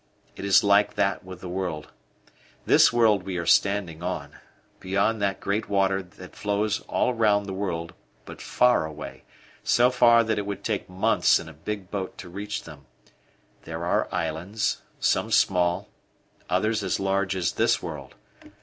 [0.35, 1.91] "It is like that with the world
[2.65, 4.31] this world we are standing on.
[4.79, 7.93] Beyond that great water that flows all round the world,
[8.25, 9.25] but far away,
[9.63, 12.87] so far that it would take months in a big boat to reach them,
[13.61, 15.87] there are islands, some small,
[16.49, 18.15] others as large as this world.